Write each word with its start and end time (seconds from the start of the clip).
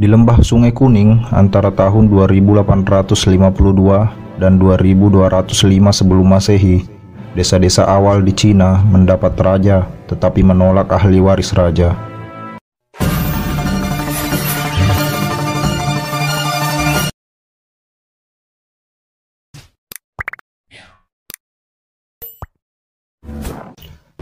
Di 0.00 0.08
lembah 0.08 0.40
Sungai 0.40 0.72
Kuning 0.72 1.28
antara 1.28 1.68
tahun 1.68 2.08
2852 2.08 4.40
dan 4.40 4.56
2205 4.56 5.60
sebelum 5.92 6.24
Masehi, 6.24 6.88
desa-desa 7.36 7.84
awal 7.84 8.24
di 8.24 8.32
Cina 8.32 8.80
mendapat 8.80 9.36
raja 9.36 9.84
tetapi 10.08 10.40
menolak 10.40 10.88
ahli 10.88 11.20
waris 11.20 11.52
raja. 11.52 11.92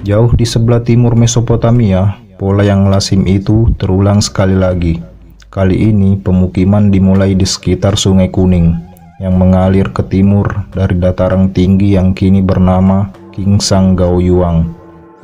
Jauh 0.02 0.34
di 0.34 0.42
sebelah 0.42 0.82
timur 0.82 1.14
Mesopotamia, 1.14 2.18
pola 2.34 2.66
yang 2.66 2.90
lazim 2.90 3.22
itu 3.30 3.70
terulang 3.79 4.18
sekali 4.18 4.58
lagi. 4.58 5.18
Kali 5.48 5.80
ini 5.80 6.20
pemukiman 6.20 6.92
dimulai 6.92 7.32
di 7.32 7.48
sekitar 7.48 7.96
Sungai 7.96 8.29
Kuning 8.29 8.76
yang 9.16 9.40
mengalir 9.40 9.89
ke 9.96 10.04
timur 10.04 10.44
dari 10.76 11.00
dataran 11.00 11.48
tinggi 11.56 11.96
yang 11.96 12.12
kini 12.12 12.44
bernama 12.44 13.08
Kingsang 13.32 13.96
Gaoyuang, 13.96 14.68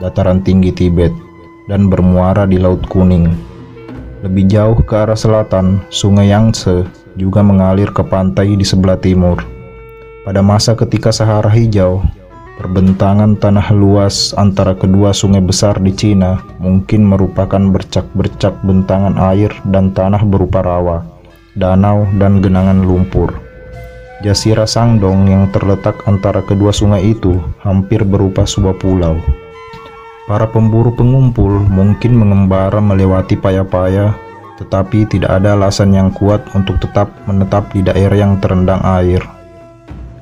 dataran 0.01 0.41
tinggi 0.41 0.73
Tibet, 0.73 1.13
dan 1.69 1.93
bermuara 1.93 2.49
di 2.49 2.57
Laut 2.57 2.81
Kuning. 2.89 3.37
Lebih 4.25 4.49
jauh 4.49 4.81
ke 4.81 4.97
arah 4.97 5.13
selatan, 5.13 5.85
Sungai 5.93 6.33
Yangtze 6.33 6.89
juga 7.21 7.45
mengalir 7.45 7.93
ke 7.93 8.01
pantai 8.01 8.57
di 8.57 8.65
sebelah 8.65 8.97
timur. 8.97 9.45
Pada 10.25 10.41
masa 10.41 10.73
ketika 10.73 11.13
Sahara 11.13 11.53
Hijau, 11.53 12.01
Perbentangan 12.55 13.35
tanah 13.43 13.75
luas 13.75 14.31
antara 14.39 14.79
kedua 14.79 15.11
sungai 15.11 15.43
besar 15.43 15.83
di 15.83 15.91
Cina 15.91 16.39
mungkin 16.63 17.03
merupakan 17.03 17.59
bercak-bercak 17.59 18.63
bentangan 18.63 19.19
air 19.35 19.51
dan 19.67 19.91
tanah 19.91 20.23
berupa 20.23 20.63
rawa, 20.63 21.03
danau, 21.59 22.07
dan 22.15 22.39
genangan 22.39 22.87
lumpur. 22.87 23.35
Jasira 24.23 24.71
Sangdong 24.71 25.27
yang 25.27 25.51
terletak 25.51 26.07
antara 26.07 26.47
kedua 26.47 26.71
sungai 26.71 27.03
itu 27.11 27.43
hampir 27.59 28.07
berupa 28.07 28.47
sebuah 28.47 28.79
pulau. 28.79 29.19
Para 30.31 30.47
pemburu 30.47 30.95
pengumpul 30.95 31.59
mungkin 31.59 32.17
mengembara 32.17 32.79
melewati 32.79 33.35
paya-paya, 33.35 34.15
tetapi 34.63 35.11
tidak 35.11 35.43
ada 35.43 35.59
alasan 35.59 35.91
yang 35.91 36.15
kuat 36.15 36.41
untuk 36.55 36.79
tetap 36.79 37.11
menetap 37.27 37.67
di 37.75 37.83
daerah 37.83 38.15
yang 38.15 38.39
terendang 38.39 38.81
air. 38.87 39.21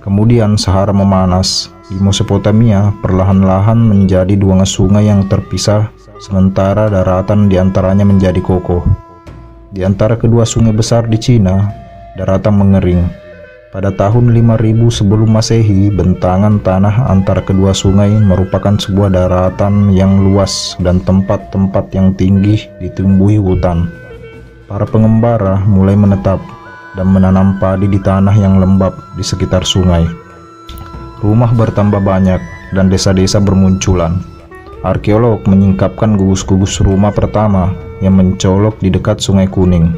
Kemudian 0.02 0.58
Sahara 0.58 0.90
memanas, 0.90 1.70
di 1.90 1.98
Mesopotamia 1.98 2.94
perlahan-lahan 3.02 3.74
menjadi 3.74 4.38
dua 4.38 4.62
sungai 4.62 5.10
yang 5.10 5.26
terpisah, 5.26 5.90
sementara 6.22 6.86
daratan 6.86 7.50
di 7.50 7.58
antaranya 7.58 8.06
menjadi 8.06 8.38
kokoh. 8.38 8.86
Di 9.72 9.82
antara 9.82 10.14
kedua 10.14 10.46
sungai 10.46 10.70
besar 10.70 11.10
di 11.10 11.18
Cina, 11.18 11.66
daratan 12.14 12.60
mengering. 12.60 13.02
Pada 13.72 13.88
tahun 13.88 14.36
5000 14.36 14.92
sebelum 14.92 15.32
Masehi, 15.32 15.88
bentangan 15.88 16.60
tanah 16.60 17.08
antara 17.08 17.40
kedua 17.40 17.72
sungai 17.72 18.12
merupakan 18.20 18.76
sebuah 18.76 19.08
daratan 19.08 19.96
yang 19.96 20.20
luas 20.20 20.76
dan 20.84 21.00
tempat-tempat 21.00 21.88
yang 21.96 22.12
tinggi 22.12 22.68
ditumbuhi 22.84 23.40
hutan. 23.40 23.88
Para 24.68 24.84
pengembara 24.84 25.64
mulai 25.64 25.96
menetap 25.96 26.36
dan 27.00 27.08
menanam 27.08 27.56
padi 27.56 27.88
di 27.88 27.96
tanah 27.96 28.36
yang 28.36 28.60
lembab 28.60 28.92
di 29.16 29.24
sekitar 29.24 29.64
sungai. 29.64 30.21
Rumah 31.22 31.54
bertambah 31.54 32.02
banyak 32.02 32.42
dan 32.74 32.90
desa-desa 32.90 33.38
bermunculan. 33.38 34.18
Arkeolog 34.82 35.46
menyingkapkan 35.46 36.18
gugus-gugus 36.18 36.82
rumah 36.82 37.14
pertama 37.14 37.70
yang 38.02 38.18
mencolok 38.18 38.82
di 38.82 38.90
dekat 38.90 39.22
Sungai 39.22 39.46
Kuning. 39.46 39.94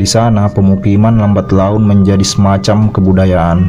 Di 0.00 0.08
sana, 0.08 0.48
pemukiman 0.48 1.20
lambat 1.20 1.52
laun 1.52 1.84
menjadi 1.84 2.24
semacam 2.24 2.88
kebudayaan. 2.88 3.68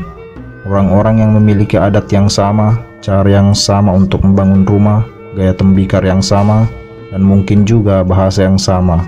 Orang-orang 0.63 1.19
yang 1.19 1.35
memiliki 1.35 1.75
adat 1.75 2.07
yang 2.07 2.31
sama, 2.31 2.79
cara 3.03 3.27
yang 3.27 3.51
sama 3.51 3.91
untuk 3.91 4.23
membangun 4.23 4.63
rumah, 4.63 5.03
gaya 5.35 5.51
tembikar 5.51 6.07
yang 6.07 6.23
sama, 6.23 6.71
dan 7.11 7.19
mungkin 7.19 7.67
juga 7.67 8.07
bahasa 8.07 8.47
yang 8.47 8.55
sama. 8.55 9.03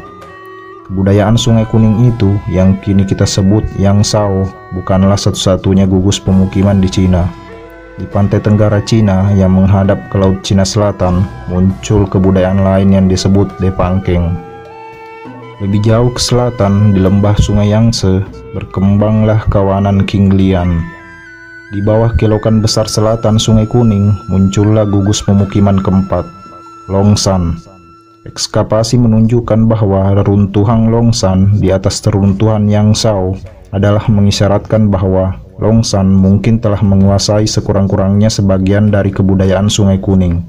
Kebudayaan 0.92 1.40
Sungai 1.40 1.64
Kuning 1.64 2.12
itu 2.12 2.36
yang 2.52 2.76
kini 2.82 3.06
kita 3.06 3.24
sebut 3.24 3.62
Yang 3.78 4.12
Sao 4.12 4.50
bukanlah 4.76 5.16
satu-satunya 5.16 5.88
gugus 5.88 6.20
pemukiman 6.20 6.84
di 6.84 6.92
Cina. 6.92 7.30
Di 8.00 8.08
pantai 8.08 8.40
tenggara 8.40 8.80
Cina 8.88 9.28
yang 9.36 9.60
menghadap 9.60 10.00
ke 10.08 10.16
Laut 10.16 10.40
Cina 10.40 10.64
Selatan, 10.64 11.28
muncul 11.52 12.08
kebudayaan 12.08 12.64
lain 12.64 12.96
yang 12.96 13.06
disebut 13.12 13.52
Depangkeng. 13.60 14.40
Lebih 15.60 15.84
jauh 15.84 16.08
ke 16.16 16.24
selatan, 16.24 16.96
di 16.96 17.04
lembah 17.04 17.36
Sungai 17.36 17.76
Yangtze, 17.76 18.24
berkembanglah 18.56 19.44
kawanan 19.52 20.08
Qinglian. 20.08 20.80
Di 21.76 21.84
bawah 21.84 22.16
kelokan 22.16 22.64
besar 22.64 22.88
selatan 22.88 23.36
Sungai 23.36 23.68
Kuning, 23.68 24.16
muncullah 24.32 24.88
gugus 24.88 25.20
pemukiman 25.20 25.84
keempat, 25.84 26.24
Longsan. 26.88 27.60
Ekskavasi 28.24 28.96
menunjukkan 28.96 29.68
bahwa 29.68 30.16
reruntuhan 30.16 30.88
Longsan 30.88 31.60
di 31.60 31.76
atas 31.76 32.00
reruntuhan 32.08 32.72
Yangsao 32.72 33.36
adalah 33.76 34.08
mengisyaratkan 34.08 34.88
bahwa 34.88 35.36
Longsan 35.60 36.08
mungkin 36.08 36.64
telah 36.64 36.80
menguasai 36.80 37.44
sekurang-kurangnya 37.44 38.32
sebagian 38.32 38.96
dari 38.96 39.12
kebudayaan 39.12 39.68
Sungai 39.68 40.00
Kuning. 40.00 40.40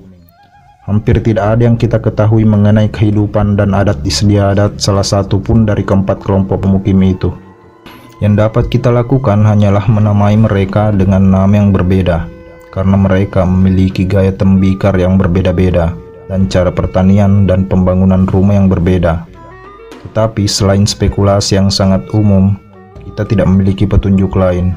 Hampir 0.87 1.19
tidak 1.19 1.59
ada 1.59 1.67
yang 1.67 1.75
kita 1.75 1.99
ketahui 1.99 2.47
mengenai 2.47 2.87
kehidupan 2.87 3.59
dan 3.59 3.75
adat 3.75 3.99
istiadat 4.07 4.79
salah 4.79 5.03
satu 5.03 5.43
pun 5.43 5.67
dari 5.67 5.83
keempat 5.83 6.23
kelompok 6.23 6.63
pemukim 6.63 7.03
itu. 7.03 7.35
Yang 8.23 8.35
dapat 8.39 8.65
kita 8.71 8.95
lakukan 8.95 9.43
hanyalah 9.43 9.83
menamai 9.91 10.39
mereka 10.39 10.95
dengan 10.95 11.27
nama 11.27 11.59
yang 11.59 11.75
berbeda, 11.75 12.31
karena 12.71 12.95
mereka 12.95 13.43
memiliki 13.43 14.07
gaya 14.07 14.31
tembikar 14.31 14.95
yang 14.95 15.19
berbeda-beda 15.19 15.91
dan 16.31 16.47
cara 16.47 16.71
pertanian 16.71 17.51
dan 17.51 17.67
pembangunan 17.67 18.31
rumah 18.31 18.55
yang 18.55 18.71
berbeda. 18.71 19.27
Tetapi 20.07 20.47
selain 20.47 20.87
spekulasi 20.87 21.59
yang 21.59 21.67
sangat 21.67 22.07
umum, 22.15 22.55
kita 23.11 23.27
tidak 23.27 23.51
memiliki 23.51 23.91
petunjuk 23.91 24.39
lain 24.39 24.71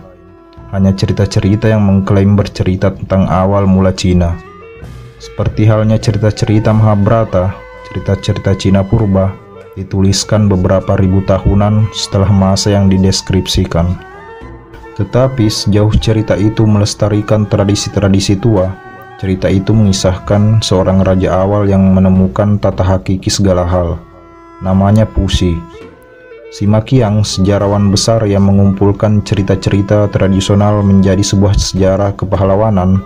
hanya 0.74 0.90
cerita-cerita 0.90 1.70
yang 1.70 1.86
mengklaim 1.86 2.34
bercerita 2.34 2.90
tentang 2.90 3.30
awal 3.30 3.70
mula 3.70 3.94
Cina. 3.94 4.34
Seperti 5.22 5.70
halnya 5.70 6.02
cerita-cerita 6.02 6.74
Mahabharata, 6.74 7.54
cerita-cerita 7.88 8.58
Cina 8.58 8.82
purba 8.82 9.38
dituliskan 9.78 10.50
beberapa 10.50 10.98
ribu 10.98 11.22
tahunan 11.30 11.94
setelah 11.94 12.34
masa 12.34 12.74
yang 12.74 12.90
dideskripsikan. 12.90 13.94
Tetapi 14.98 15.46
sejauh 15.46 15.94
cerita 15.98 16.34
itu 16.38 16.66
melestarikan 16.66 17.46
tradisi-tradisi 17.46 18.38
tua, 18.38 18.74
cerita 19.22 19.50
itu 19.50 19.74
mengisahkan 19.74 20.62
seorang 20.62 21.06
raja 21.06 21.38
awal 21.38 21.70
yang 21.70 21.82
menemukan 21.94 22.58
tata 22.58 22.82
hakiki 22.82 23.30
segala 23.30 23.66
hal. 23.66 23.98
Namanya 24.62 25.10
Pusi, 25.10 25.58
Si 26.54 26.70
Makiang, 26.70 27.26
sejarawan 27.26 27.90
besar 27.90 28.22
yang 28.30 28.46
mengumpulkan 28.46 29.26
cerita-cerita 29.26 30.06
tradisional 30.14 30.86
menjadi 30.86 31.26
sebuah 31.26 31.58
sejarah 31.58 32.14
kepahlawanan, 32.14 33.02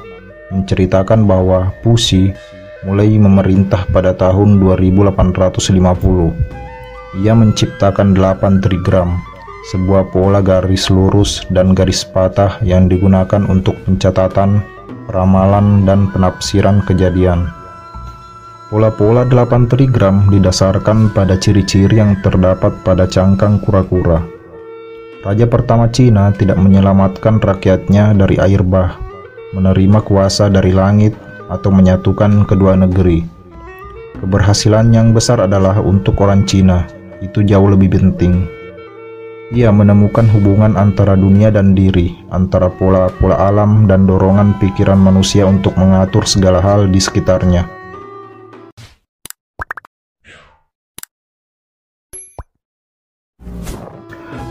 menceritakan 0.51 1.23
bahwa 1.23 1.71
Pusi 1.79 2.35
mulai 2.83 3.15
memerintah 3.15 3.87
pada 3.95 4.11
tahun 4.11 4.59
2850. 4.59 5.63
Ia 7.23 7.31
menciptakan 7.39 8.19
8 8.19 8.59
trigram, 8.59 9.15
sebuah 9.71 10.11
pola 10.11 10.43
garis 10.43 10.91
lurus 10.91 11.47
dan 11.47 11.71
garis 11.71 12.03
patah 12.03 12.59
yang 12.67 12.91
digunakan 12.91 13.47
untuk 13.47 13.79
pencatatan, 13.87 14.59
ramalan, 15.07 15.87
dan 15.87 16.11
penafsiran 16.11 16.83
kejadian. 16.83 17.47
Pola-pola 18.67 19.23
8 19.23 19.71
trigram 19.71 20.27
didasarkan 20.27 21.15
pada 21.15 21.39
ciri-ciri 21.39 22.03
yang 22.03 22.19
terdapat 22.19 22.75
pada 22.83 23.07
cangkang 23.07 23.63
kura-kura. 23.63 24.19
Raja 25.23 25.47
pertama 25.47 25.87
Cina 25.87 26.35
tidak 26.35 26.59
menyelamatkan 26.59 27.39
rakyatnya 27.39 28.11
dari 28.11 28.35
air 28.35 28.59
bah, 28.67 28.99
menerima 29.55 30.03
kuasa 30.03 30.51
dari 30.51 30.75
langit, 30.75 31.15
atau 31.47 31.71
menyatukan 31.71 32.43
kedua 32.43 32.75
negeri. 32.75 33.23
Keberhasilan 34.19 34.91
yang 34.91 35.15
besar 35.15 35.39
adalah 35.39 35.79
untuk 35.79 36.19
orang 36.19 36.43
Cina, 36.43 36.91
itu 37.23 37.47
jauh 37.47 37.71
lebih 37.71 37.95
penting. 37.95 38.51
Ia 39.55 39.71
menemukan 39.71 40.27
hubungan 40.27 40.75
antara 40.75 41.15
dunia 41.15 41.55
dan 41.55 41.71
diri, 41.71 42.19
antara 42.35 42.67
pola-pola 42.67 43.39
alam 43.47 43.87
dan 43.87 44.03
dorongan 44.03 44.59
pikiran 44.59 44.99
manusia 44.99 45.47
untuk 45.47 45.71
mengatur 45.79 46.27
segala 46.27 46.59
hal 46.59 46.91
di 46.91 46.99
sekitarnya. 46.99 47.76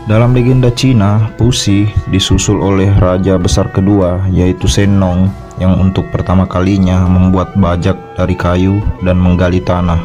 Dalam 0.07 0.31
legenda 0.31 0.71
Cina, 0.71 1.35
Pusi 1.35 1.83
disusul 2.07 2.63
oleh 2.63 2.87
raja 2.95 3.35
besar 3.35 3.67
kedua 3.75 4.23
yaitu 4.31 4.63
Senong 4.63 5.27
yang 5.59 5.75
untuk 5.75 6.07
pertama 6.15 6.47
kalinya 6.47 7.03
membuat 7.03 7.51
bajak 7.59 7.99
dari 8.15 8.31
kayu 8.39 8.79
dan 9.03 9.19
menggali 9.19 9.59
tanah. 9.59 9.99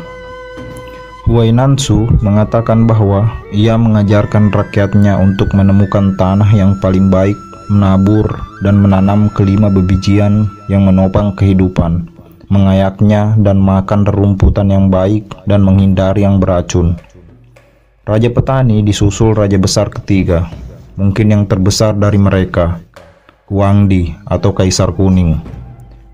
Huainansu 1.31 2.19
mengatakan 2.19 2.83
bahwa 2.83 3.31
ia 3.55 3.79
mengajarkan 3.79 4.51
rakyatnya 4.51 5.23
untuk 5.23 5.55
menemukan 5.55 6.19
tanah 6.19 6.51
yang 6.51 6.75
paling 6.83 7.07
baik, 7.07 7.39
menabur, 7.71 8.27
dan 8.67 8.83
menanam 8.83 9.31
kelima 9.31 9.71
bebijian 9.71 10.51
yang 10.67 10.83
menopang 10.83 11.31
kehidupan, 11.39 12.11
mengayaknya 12.51 13.39
dan 13.39 13.63
makan 13.63 14.03
rerumputan 14.03 14.67
yang 14.67 14.91
baik 14.91 15.31
dan 15.47 15.63
menghindari 15.63 16.27
yang 16.27 16.43
beracun. 16.43 16.99
Raja 18.03 18.35
petani 18.35 18.83
disusul 18.83 19.31
raja 19.31 19.55
besar 19.63 19.87
ketiga, 19.87 20.51
mungkin 20.99 21.31
yang 21.31 21.47
terbesar 21.47 21.95
dari 21.95 22.19
mereka, 22.19 22.83
Huangdi 23.47 24.11
atau 24.27 24.51
Kaisar 24.51 24.91
Kuning. 24.91 25.39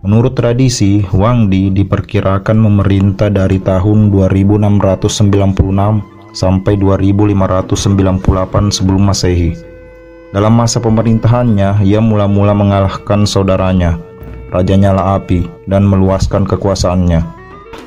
Menurut 0.04 0.36
tradisi, 0.36 1.00
Wang 1.16 1.48
Di 1.48 1.72
diperkirakan 1.72 2.60
memerintah 2.60 3.32
dari 3.32 3.56
tahun 3.56 4.12
2696 4.12 6.04
sampai 6.36 6.76
2598 6.76 8.68
sebelum 8.68 9.08
Masehi. 9.08 9.56
Dalam 10.36 10.60
masa 10.60 10.84
pemerintahannya, 10.84 11.88
ia 11.88 12.04
mula-mula 12.04 12.52
mengalahkan 12.52 13.24
saudaranya, 13.24 13.96
Raja 14.52 14.76
Nyala 14.76 15.16
Api, 15.16 15.48
dan 15.64 15.88
meluaskan 15.88 16.44
kekuasaannya. 16.44 17.37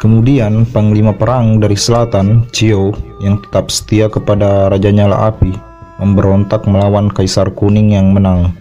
Kemudian, 0.01 0.65
panglima 0.69 1.13
perang 1.13 1.61
dari 1.61 1.77
selatan, 1.77 2.49
Cio, 2.49 2.91
yang 3.21 3.37
tetap 3.45 3.69
setia 3.69 4.09
kepada 4.09 4.69
Raja 4.73 4.89
Nyala 4.89 5.29
Api, 5.29 5.53
memberontak 6.01 6.65
melawan 6.65 7.09
Kaisar 7.09 7.53
Kuning 7.53 7.93
yang 7.93 8.13
menang. 8.13 8.53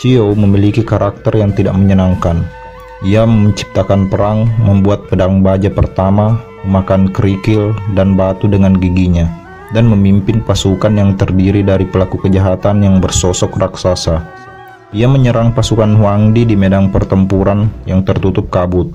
Cio 0.00 0.32
memiliki 0.32 0.80
karakter 0.80 1.36
yang 1.36 1.52
tidak 1.52 1.76
menyenangkan 1.76 2.40
ia 3.02 3.26
menciptakan 3.26 4.06
perang, 4.06 4.46
membuat 4.62 5.10
pedang 5.10 5.42
baja 5.42 5.66
pertama, 5.66 6.38
memakan 6.62 7.10
kerikil 7.10 7.74
dan 7.98 8.14
batu 8.14 8.46
dengan 8.46 8.78
giginya, 8.78 9.26
dan 9.74 9.90
memimpin 9.90 10.38
pasukan 10.38 10.94
yang 10.94 11.18
terdiri 11.18 11.66
dari 11.66 11.82
pelaku 11.82 12.22
kejahatan 12.22 12.86
yang 12.86 13.02
bersosok 13.02 13.58
raksasa. 13.58 14.22
Ia 14.94 15.10
menyerang 15.10 15.50
pasukan 15.50 15.98
Huangdi 15.98 16.46
di 16.46 16.54
medan 16.54 16.94
pertempuran 16.94 17.66
yang 17.90 18.06
tertutup 18.06 18.46
kabut. 18.54 18.94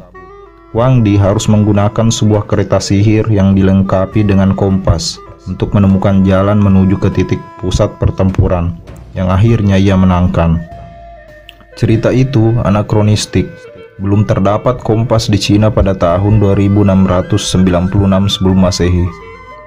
Huangdi 0.75 1.15
harus 1.15 1.47
menggunakan 1.47 2.11
sebuah 2.11 2.43
kereta 2.43 2.83
sihir 2.83 3.23
yang 3.31 3.55
dilengkapi 3.55 4.19
dengan 4.27 4.51
kompas 4.51 5.15
untuk 5.47 5.71
menemukan 5.71 6.27
jalan 6.27 6.59
menuju 6.59 6.99
ke 6.99 7.07
titik 7.07 7.39
pusat 7.63 7.87
pertempuran, 7.95 8.75
yang 9.15 9.31
akhirnya 9.31 9.79
ia 9.79 9.95
menangkan. 9.95 10.59
Cerita 11.79 12.11
itu 12.11 12.51
anakronistik 12.67 13.47
belum 14.03 14.27
terdapat 14.27 14.83
kompas 14.83 15.31
di 15.31 15.39
Cina 15.39 15.71
pada 15.71 15.95
tahun 15.95 16.43
2696 16.43 17.31
sebelum 18.27 18.57
Masehi. 18.59 19.07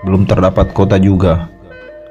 Belum 0.05 0.29
terdapat 0.29 0.77
kota 0.77 1.01
juga. 1.01 1.49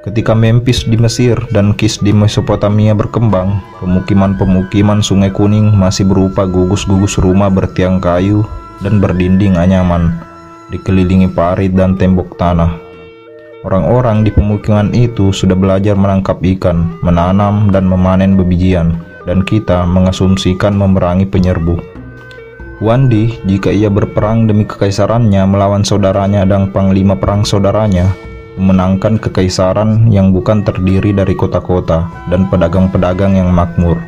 Ketika 0.02 0.34
Memphis 0.34 0.88
di 0.88 0.98
Mesir 0.98 1.38
dan 1.54 1.78
Kis 1.78 2.02
di 2.02 2.10
Mesopotamia 2.10 2.98
berkembang, 2.98 3.62
pemukiman-pemukiman 3.84 5.06
Sungai 5.06 5.30
Kuning 5.30 5.78
masih 5.78 6.10
berupa 6.10 6.50
gugus-gugus 6.50 7.22
rumah 7.22 7.52
bertiang 7.52 8.02
kayu 8.02 8.48
dan 8.84 9.04
berdinding 9.04 9.60
anyaman, 9.60 10.16
dikelilingi 10.72 11.32
parit 11.32 11.74
dan 11.76 11.96
tembok 12.00 12.36
tanah. 12.40 12.76
Orang-orang 13.68 14.24
di 14.24 14.32
pemukiman 14.32 14.88
itu 14.96 15.36
sudah 15.36 15.56
belajar 15.56 15.92
menangkap 15.92 16.40
ikan, 16.40 16.96
menanam 17.04 17.68
dan 17.76 17.84
memanen 17.92 18.40
bebijian, 18.40 18.96
dan 19.28 19.44
kita 19.44 19.84
mengasumsikan 19.84 20.80
memerangi 20.80 21.28
penyerbu. 21.28 21.76
Wandi, 22.80 23.36
jika 23.44 23.68
ia 23.76 23.92
berperang 23.92 24.48
demi 24.48 24.64
kekaisarannya 24.64 25.44
melawan 25.44 25.84
saudaranya 25.84 26.48
dan 26.48 26.72
panglima 26.72 27.20
perang 27.20 27.44
saudaranya, 27.44 28.08
memenangkan 28.56 29.20
kekaisaran 29.20 30.08
yang 30.08 30.32
bukan 30.32 30.64
terdiri 30.64 31.12
dari 31.12 31.36
kota-kota 31.36 32.08
dan 32.32 32.48
pedagang-pedagang 32.48 33.36
yang 33.36 33.52
makmur, 33.52 34.00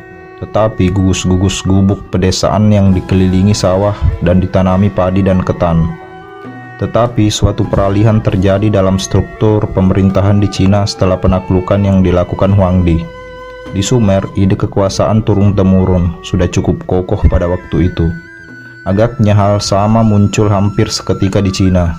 tetapi 0.42 0.90
gugus-gugus 0.90 1.62
gubuk 1.62 2.02
pedesaan 2.10 2.66
yang 2.74 2.90
dikelilingi 2.90 3.54
sawah 3.54 3.94
dan 4.26 4.42
ditanami 4.42 4.90
padi 4.90 5.22
dan 5.22 5.38
ketan. 5.38 5.86
Tetapi 6.82 7.30
suatu 7.30 7.62
peralihan 7.62 8.18
terjadi 8.18 8.66
dalam 8.66 8.98
struktur 8.98 9.62
pemerintahan 9.70 10.42
di 10.42 10.50
Cina 10.50 10.82
setelah 10.82 11.14
penaklukan 11.14 11.78
yang 11.78 12.02
dilakukan 12.02 12.50
Huangdi. 12.58 13.06
Di 13.70 13.80
Sumer, 13.86 14.26
ide 14.34 14.58
kekuasaan 14.58 15.22
turun-temurun 15.22 16.26
sudah 16.26 16.50
cukup 16.50 16.82
kokoh 16.90 17.22
pada 17.30 17.46
waktu 17.46 17.86
itu. 17.94 18.10
Agaknya 18.82 19.38
hal 19.38 19.62
sama 19.62 20.02
muncul 20.02 20.50
hampir 20.50 20.90
seketika 20.90 21.38
di 21.38 21.54
Cina. 21.54 21.94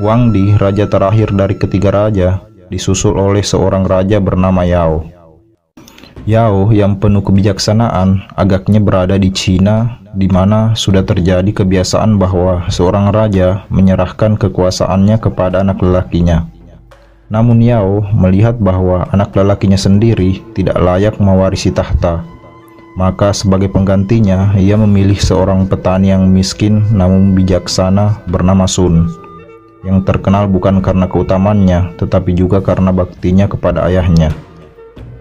Wang 0.00 0.32
Di, 0.32 0.56
raja 0.56 0.88
terakhir 0.88 1.36
dari 1.36 1.60
ketiga 1.60 1.92
raja, 1.92 2.40
disusul 2.72 3.20
oleh 3.20 3.44
seorang 3.44 3.84
raja 3.84 4.16
bernama 4.16 4.64
Yao. 4.64 5.17
Yao 6.28 6.68
yang 6.76 7.00
penuh 7.00 7.24
kebijaksanaan 7.24 8.28
agaknya 8.36 8.84
berada 8.84 9.16
di 9.16 9.32
Cina 9.32 10.04
di 10.12 10.28
mana 10.28 10.76
sudah 10.76 11.00
terjadi 11.00 11.48
kebiasaan 11.48 12.20
bahwa 12.20 12.68
seorang 12.68 13.08
raja 13.08 13.64
menyerahkan 13.72 14.36
kekuasaannya 14.36 15.16
kepada 15.24 15.64
anak 15.64 15.80
lelakinya. 15.80 16.44
Namun 17.32 17.64
Yao 17.64 18.04
melihat 18.12 18.60
bahwa 18.60 19.08
anak 19.08 19.32
lelakinya 19.32 19.80
sendiri 19.80 20.44
tidak 20.52 20.76
layak 20.76 21.16
mewarisi 21.16 21.72
tahta 21.72 22.28
maka 22.98 23.30
sebagai 23.30 23.70
penggantinya, 23.70 24.58
ia 24.58 24.74
memilih 24.74 25.22
seorang 25.22 25.70
petani 25.70 26.10
yang 26.10 26.26
miskin 26.34 26.82
namun 26.90 27.30
bijaksana 27.30 28.26
bernama 28.26 28.66
Sun, 28.66 29.06
yang 29.86 30.02
terkenal 30.02 30.50
bukan 30.50 30.82
karena 30.82 31.06
keutamannya, 31.06 31.94
tetapi 31.94 32.34
juga 32.34 32.58
karena 32.58 32.90
baktinya 32.90 33.46
kepada 33.46 33.86
ayahnya. 33.86 34.34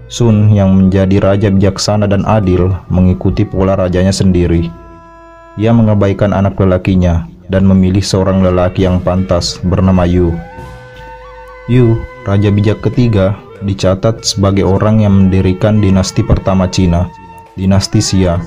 Sun 0.07 0.55
yang 0.55 0.71
menjadi 0.75 1.19
raja 1.19 1.51
bijaksana 1.51 2.07
dan 2.07 2.23
adil 2.23 2.71
mengikuti 2.87 3.43
pola 3.43 3.75
rajanya 3.75 4.15
sendiri. 4.15 4.71
Ia 5.59 5.75
mengabaikan 5.75 6.31
anak 6.31 6.55
lelakinya 6.55 7.27
dan 7.51 7.67
memilih 7.67 8.03
seorang 8.03 8.43
lelaki 8.43 8.87
yang 8.87 9.03
pantas 9.03 9.59
bernama 9.63 10.07
Yu. 10.07 10.31
Yu, 11.67 11.99
raja 12.23 12.49
bijak 12.51 12.79
ketiga, 12.79 13.35
dicatat 13.59 14.23
sebagai 14.23 14.63
orang 14.63 15.03
yang 15.03 15.27
mendirikan 15.27 15.83
dinasti 15.83 16.23
pertama 16.23 16.71
Cina 16.71 17.11
dinasti 17.57 17.99
Xia. 17.99 18.37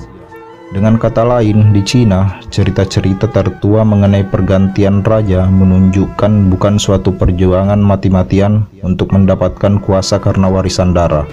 Dengan 0.71 0.95
kata 0.95 1.27
lain, 1.27 1.75
di 1.75 1.83
Cina, 1.83 2.39
cerita-cerita 2.47 3.27
tertua 3.27 3.83
mengenai 3.83 4.23
pergantian 4.23 5.03
raja 5.03 5.43
menunjukkan 5.51 6.47
bukan 6.47 6.79
suatu 6.79 7.11
perjuangan 7.11 7.75
mati-matian 7.75 8.63
untuk 8.79 9.11
mendapatkan 9.11 9.83
kuasa 9.83 10.23
karena 10.23 10.47
warisan 10.47 10.95
darah, 10.95 11.27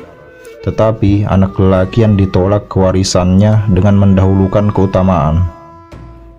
tetapi 0.68 1.24
anak 1.24 1.56
lelaki 1.56 2.04
yang 2.04 2.12
ditolak 2.12 2.68
kewarisannya 2.68 3.72
dengan 3.72 3.96
mendahulukan 3.96 4.68
keutamaan. 4.68 5.48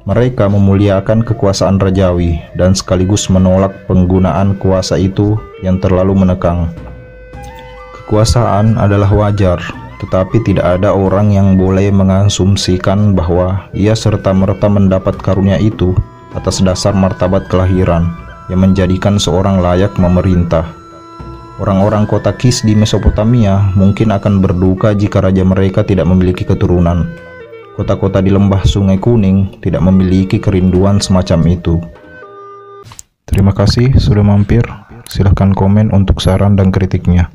Mereka 0.06 0.46
memuliakan 0.54 1.26
kekuasaan 1.26 1.82
rajawi 1.82 2.38
dan 2.54 2.78
sekaligus 2.78 3.26
menolak 3.34 3.74
penggunaan 3.90 4.54
kuasa 4.62 5.02
itu 5.02 5.42
yang 5.66 5.82
terlalu 5.82 6.14
menekang. 6.14 6.70
Kekuasaan 7.98 8.78
adalah 8.78 9.10
wajar, 9.10 9.58
tetapi 9.98 10.46
tidak 10.46 10.78
ada 10.78 10.94
orang 10.94 11.34
yang 11.34 11.58
boleh 11.58 11.90
mengasumsikan 11.90 13.18
bahwa 13.18 13.70
ia 13.74 13.98
serta-merta 13.98 14.70
mendapat 14.70 15.18
karunia 15.18 15.58
itu 15.58 15.98
atas 16.38 16.62
dasar 16.62 16.94
martabat 16.94 17.50
kelahiran 17.50 18.14
yang 18.50 18.62
menjadikan 18.62 19.18
seorang 19.18 19.62
layak 19.62 19.94
memerintah. 19.98 20.79
Orang-orang 21.60 22.08
kota 22.08 22.32
Kis 22.40 22.64
di 22.64 22.72
Mesopotamia 22.72 23.76
mungkin 23.76 24.16
akan 24.16 24.40
berduka 24.40 24.96
jika 24.96 25.20
raja 25.20 25.44
mereka 25.44 25.84
tidak 25.84 26.08
memiliki 26.08 26.48
keturunan. 26.48 27.12
Kota-kota 27.76 28.24
di 28.24 28.32
lembah 28.32 28.64
Sungai 28.64 28.96
Kuning 28.96 29.60
tidak 29.60 29.84
memiliki 29.84 30.40
kerinduan 30.40 31.04
semacam 31.04 31.40
itu. 31.52 31.76
Terima 33.28 33.52
kasih 33.52 33.92
sudah 34.00 34.24
mampir. 34.24 34.64
Silahkan 35.12 35.52
komen 35.52 35.92
untuk 35.92 36.24
saran 36.24 36.56
dan 36.56 36.72
kritiknya. 36.72 37.28